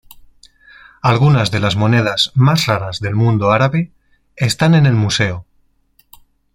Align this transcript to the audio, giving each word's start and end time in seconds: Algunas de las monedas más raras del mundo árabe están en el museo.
Algunas 1.03 1.51
de 1.51 1.59
las 1.59 1.75
monedas 1.75 2.31
más 2.33 2.65
raras 2.65 3.01
del 3.01 3.13
mundo 3.13 3.51
árabe 3.51 3.91
están 4.35 4.73
en 4.73 4.87
el 4.87 4.93
museo. 4.95 5.45